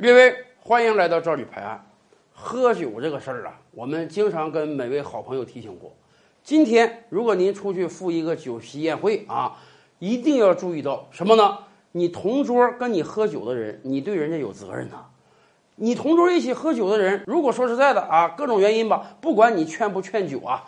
[0.00, 1.84] 列位，欢迎来到赵李拍案。
[2.32, 5.94] 喝酒这个事儿啊，我们经常跟每位好朋友提醒过。
[6.42, 9.58] 今天如果您出去赴一个酒席宴会啊，
[9.98, 11.58] 一定要注意到什么呢？
[11.92, 15.04] 你同桌跟你喝酒的人，你对人家有责任呐。
[15.76, 20.64] 你同桌一起喝酒的人，如果说实在的啊，各种原因吧，不管你劝不劝酒啊，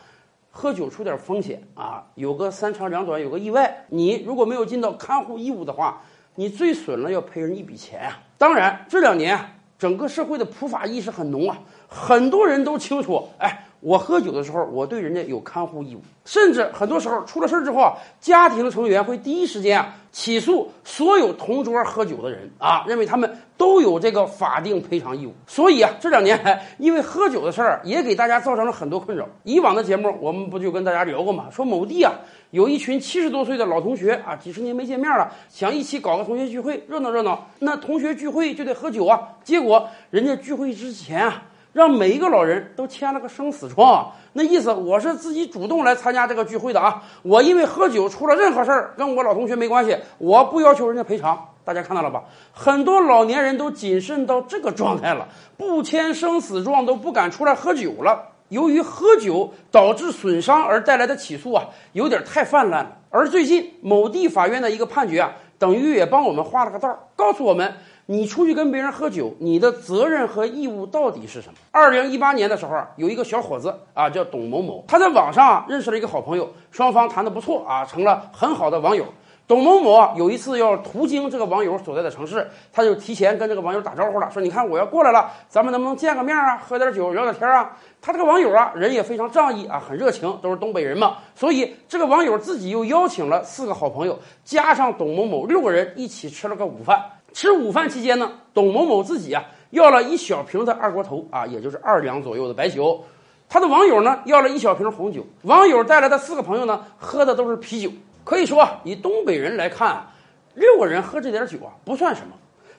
[0.50, 6.02] 喝酒出点风险啊，有个三长两短，有个意外，你如果没有尽到看护义务的话，
[6.34, 8.20] 你最损了要赔人一笔钱啊。
[8.38, 9.38] 当然，这两年
[9.78, 11.58] 整个社会的普法意识很浓啊，
[11.88, 13.66] 很多人都清楚，哎。
[13.82, 25.34] 我喝酒的时候，我对人家有看护义务，甚至很多时候出了事儿之后啊，家庭成员会第一时间啊起诉所有同桌喝酒的人啊，认为他们都有这个法定赔偿义务。
[25.48, 29.26] 所以啊，这两年来因为喝酒的事儿也给大家造成了很多困扰。
[29.42, 31.46] 以往的节目我们不就跟大家聊过吗？
[31.50, 32.12] 说某地啊
[32.52, 37.48] 有一群七十多岁的老同学啊，几十年没见面了，想一起搞个同学聚会，热闹热闹。
[37.58, 41.42] 那同学聚会就得喝酒啊，结果人家聚会之前啊。
[41.72, 47.02] 让每一个老人都签了个生死状，那意思我是自己主动来参加这个聚会的啊！
[47.22, 51.48] 我因为喝酒出了任何事儿，跟我老同学没关系，我不要求人家赔偿。
[51.64, 52.24] 大家看到了吧？
[52.52, 58.20] 很多老年人都谨慎到这个状态了，不签生死状都不敢出来喝酒了。
[58.48, 62.98] 由于喝酒导致损伤而带来的起诉啊，有点太泛滥了。
[63.08, 67.72] 而最近某地法院的一个判决啊，等于也帮我们画了个道儿，告诉我们。
[68.06, 71.54] 你出去跟别人喝酒，你的责任和义务到底是什么？
[71.70, 79.06] 二零一八年的时候啊，有一个小伙子啊，叫董某某，他在网上认识了一个好朋友，双方谈得不错啊，成了很好的网友。
[79.46, 97.02] 董某某有一次要途经这个网友所在的城市，他就提前跟这个网友打招呼了，说：“你看我要过来了，咱们能不能见个面啊，喝点酒聊聊天啊？”他这个网友啊，人也非常仗义啊，很热情，都是东北人嘛，所以这个网友自己又邀请了四个好朋友，加上董某某六个人一起吃了个午饭。
[97.32, 103.04] 吃午饭期间呢，董某某自己啊要了一小瓶的二锅头啊，也就是二两左右的白酒，
[103.48, 107.90] 他的网友呢要了一小瓶红酒，网友带来的四个朋友呢喝的都是啤酒。
[108.24, 110.06] 可以说，以东北人来看，
[110.54, 112.34] 六个人喝这点酒啊不算什么，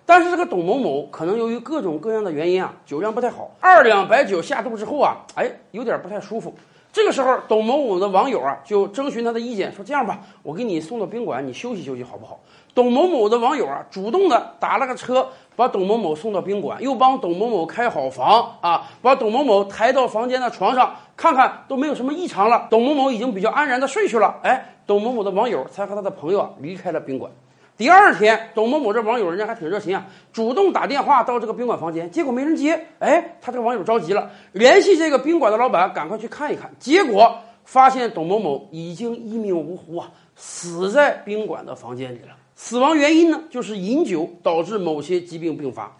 [0.06, 6.56] 但是这个董某某可能由于各种各样的原因啊，酒量不太好，二两白酒下肚之后啊，哎，有点不太舒服。
[6.94, 12.40] 这个时候，董某某的网友啊就征询他的意见，说这样吧，我给你送到宾馆，你休息休息好不好？
[12.76, 24.40] 董某某的网友啊，主动的打了个车，把董某某送到宾馆，又帮董某某开好房啊，把董某某抬到房间的床上，看看都没有什么异常了，董某某已经比较安然的睡去了。
[24.44, 27.32] 哎，董某某的网友才和他的朋友啊离开了宾馆。
[27.76, 32.80] 第二天，董某某这网友人家还挺热心啊，主动打电话到这个宾馆房间，结果没人接。
[33.00, 36.72] 哎，他这个网友着急了，联系这个宾馆的老板，赶快去看一看。
[36.78, 42.36] 结果发现董某某已经一命呜呼啊，死在宾馆的房间里了。
[42.56, 45.98] 死亡原因呢，就是饮酒导致某些疾病并发。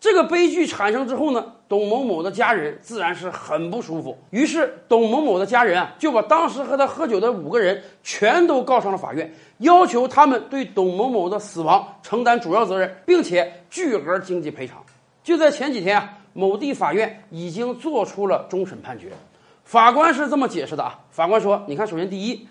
[0.00, 4.16] 这个悲剧产生之后呢，董某某的家人自然是很不舒服。
[4.30, 14.82] 于是，董某某的家人啊，就把当时和他喝酒的五个人全都告上了法院，要求他们对董某某的死亡承担主要责任，并且巨额经济赔偿。
[15.22, 19.12] 就在前几天啊，某地法院已经做出了终审判决。
[19.64, 22.48] 法官是这么解释的啊，法官说：“你看，首先第一，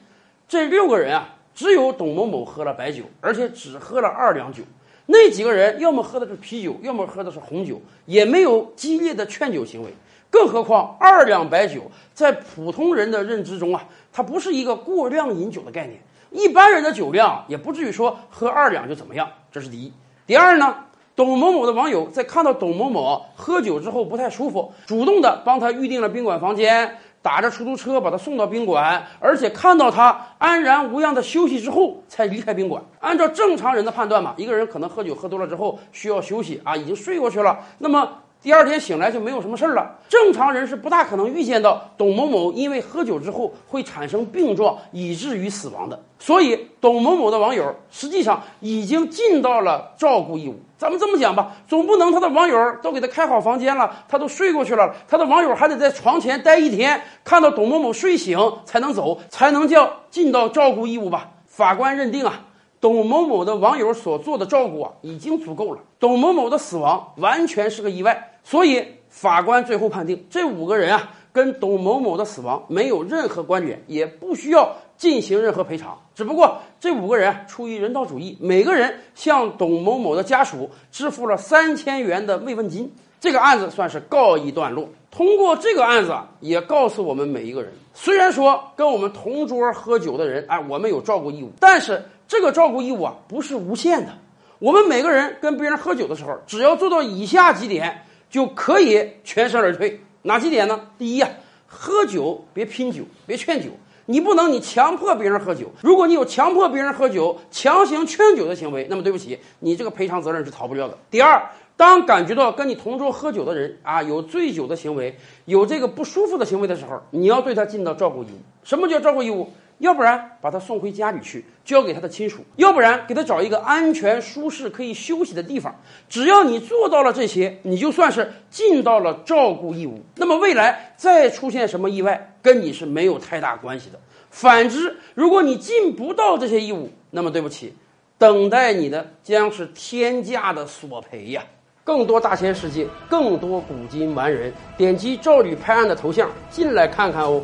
[0.48, 4.64] 这六个人啊。”只有董某某喝了白酒，而且只喝了二两酒。
[5.12, 9.90] 那几个人要么喝的是啤酒，要么喝的是红酒，也没有激烈的劝酒行为。
[10.30, 13.84] 更何况二两白酒在普通人的认知中啊，
[14.14, 16.00] 它不是一个过量饮酒的概念。
[16.30, 19.28] 一般人的酒量也不至于说喝二两就怎么样。
[19.52, 19.92] 这是第一。
[20.28, 20.76] 第二呢，
[21.16, 26.96] 董某某的网友在看到董某某喝酒之后不太舒服，主动的帮他预定了宾馆房间。
[27.22, 32.82] 打着出租车把他送到宾馆，而且看到他安然无恙的休息之后才离开宾馆。
[33.00, 37.60] 按照正常人的判断嘛，一个人可能喝酒喝多了之后需要休息啊，已经睡过去了。
[37.80, 38.10] 那么
[38.42, 39.98] 第二天醒来就没有什么事儿了。
[40.08, 46.00] 正常人是不大可能预见到董某某因为喝酒之后会产生病状以至于死亡的。
[46.20, 50.56] 所以董某某的网友实际上已经尽到了照顾义务。
[50.78, 61.32] 咱们这么讲吧，总不能他的网友都给他开好房间了，他都睡过去了，他的网友还得在床前待一天，看到董某某睡醒才能走，才能叫尽到照顾义务吧？
[61.46, 62.46] 法官认定啊，
[62.80, 74.76] 董某某的网友所做的照顾啊已经足够了，董某某的死亡完全是个意外，所以法官最后判定这五个人啊跟董某某的死亡没有任何关联，也不需要。
[75.00, 84.90] 进行任何赔偿，只不过这五个人出于人道主义，每个人向董某某的家属支付了三千元的慰问金，这个案子算是告一段落。
[85.10, 94.12] 通过这个案子，也告诉我们每一个人，虽然说跟我们同桌喝酒的人，哎，我们有照顾义务，但是这个照顾义务啊，不是无限的。
[94.60, 100.00] 我们每个人跟别人喝酒的时候，只要做到以下几点，就可以全身而退。
[100.22, 100.80] 哪几点呢？
[100.98, 101.30] 第一呀，
[101.66, 103.70] 喝酒别拼酒，别劝酒。
[104.06, 105.72] 你不能你强迫别人喝酒。
[105.82, 110.98] 如果你有强迫别人喝酒、强行劝酒的行为，那么对不起，你这个赔偿责任是逃不掉的。
[111.12, 111.42] 第二，
[111.78, 115.16] 当感觉到跟你同桌喝酒的人啊有醉酒的行为、
[115.46, 118.40] 有这个不舒服的行为的时候，你要对他尽到照顾义务。
[118.64, 119.48] 什么叫照顾义务？
[119.80, 125.76] 要不然把他送回家里去，交给他的亲属；要不然给他找一个安全、舒适、可以休息的地方。
[126.08, 130.02] 只要你做到了这些，你就算是尽到了照顾义务。
[130.16, 134.00] 那么未来再出现什么意外，跟你是没有太大关系的。
[134.30, 137.74] 反之，如果你尽不到这些义务，那么对不起，
[138.18, 141.44] 等待你的将是天价的索赔呀！
[141.86, 147.44] 更多大千世界，更多古今完人，点击赵吕拍案的头像进来看看哦。